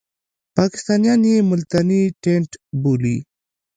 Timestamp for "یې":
1.29-1.47